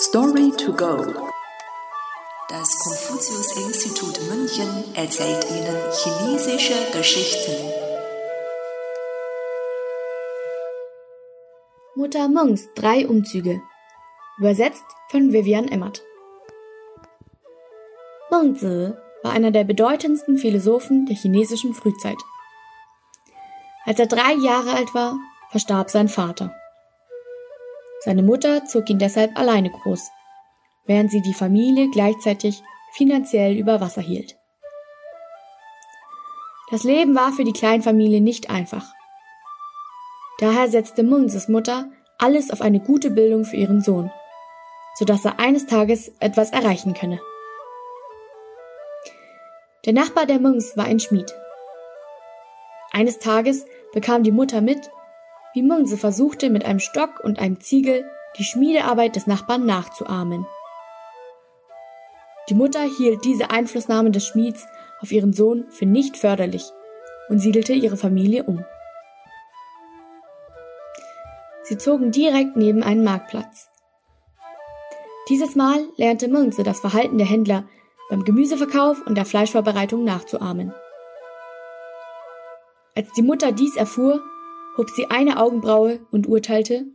[0.00, 0.96] Story to go.
[2.48, 7.52] Das Konfuzius-Institut München erzählt Ihnen chinesische Geschichten.
[11.96, 13.60] Mutter Mongs drei Umzüge.
[14.38, 16.00] Übersetzt von Vivian Emmert.
[18.30, 18.92] Mengzi
[19.24, 22.18] war einer der bedeutendsten Philosophen der chinesischen Frühzeit.
[23.84, 25.16] Als er drei Jahre alt war,
[25.50, 26.54] verstarb sein Vater.
[28.08, 30.10] Seine Mutter zog ihn deshalb alleine groß,
[30.86, 32.62] während sie die Familie gleichzeitig
[32.92, 34.38] finanziell über Wasser hielt.
[36.70, 38.86] Das Leben war für die Kleinfamilie nicht einfach.
[40.38, 44.10] Daher setzte Munses Mutter alles auf eine gute Bildung für ihren Sohn,
[44.94, 47.20] sodass er eines Tages etwas erreichen könne.
[49.84, 51.30] Der Nachbar der Mungs war ein Schmied.
[52.90, 54.90] Eines Tages bekam die Mutter mit,
[55.54, 58.04] wie Munse versuchte mit einem Stock und einem Ziegel
[58.38, 60.46] die Schmiedearbeit des Nachbarn nachzuahmen.
[62.48, 64.66] Die Mutter hielt diese Einflussnahme des Schmieds
[65.00, 66.64] auf ihren Sohn für nicht förderlich
[67.28, 68.64] und siedelte ihre Familie um.
[71.64, 73.68] Sie zogen direkt neben einen Marktplatz.
[75.28, 77.64] Dieses Mal lernte Munze das Verhalten der Händler
[78.08, 80.72] beim Gemüseverkauf und der Fleischvorbereitung nachzuahmen.
[82.96, 84.22] Als die Mutter dies erfuhr,
[84.78, 86.86] hob sie eine Augenbraue und urteilte,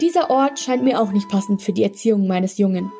[0.00, 2.90] dieser Ort scheint mir auch nicht passend für die Erziehung meines Jungen.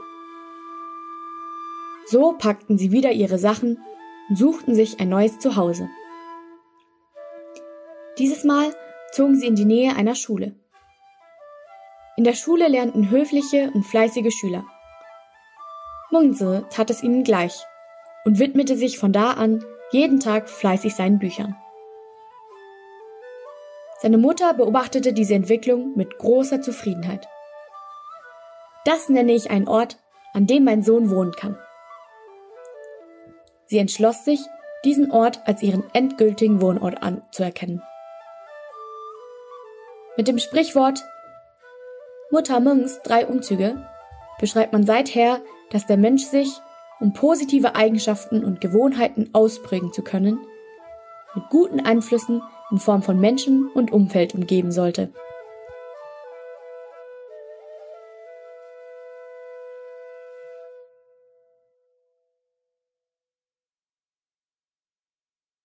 [2.06, 3.78] So packten sie wieder ihre Sachen
[4.28, 5.88] und suchten sich ein neues Zuhause.
[8.18, 8.74] Dieses Mal
[9.12, 10.54] zogen sie in die Nähe einer Schule.
[12.16, 14.64] In der Schule lernten höfliche und fleißige Schüler.
[16.10, 17.64] Mungse tat es ihnen gleich
[18.24, 21.56] und widmete sich von da an jeden Tag fleißig seinen Büchern.
[24.02, 27.28] Seine Mutter beobachtete diese Entwicklung mit großer Zufriedenheit.
[28.86, 29.98] Das nenne ich einen Ort,
[30.32, 31.58] an dem mein Sohn wohnen kann.
[33.66, 34.40] Sie entschloss sich,
[34.86, 37.82] diesen Ort als ihren endgültigen Wohnort anzuerkennen.
[40.16, 41.04] Mit dem Sprichwort
[42.30, 43.86] Mutter Mungs drei Umzüge
[44.38, 46.48] beschreibt man seither, dass der Mensch sich,
[47.00, 50.38] um positive Eigenschaften und Gewohnheiten ausprägen zu können,
[51.34, 55.12] mit guten Einflüssen in Form von Menschen und Umfeld umgeben sollte.